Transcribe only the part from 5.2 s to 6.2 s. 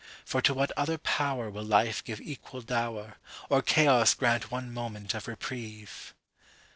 reprieve!